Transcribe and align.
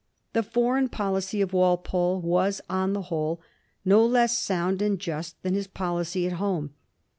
The 0.33 0.41
foreign 0.41 0.89
policy 0.89 1.41
of 1.41 1.53
Walpole 1.53 2.21
was, 2.21 2.59
on 2.67 2.93
the 2.93 3.03
whole, 3.03 3.39
no 3.85 4.03
less 4.03 4.35
sound 4.35 4.81
and 4.81 4.97
just 4.99 5.39
than 5.43 5.53
his 5.53 5.67
policy 5.67 6.25
at 6.25 6.33
home. 6.41 6.73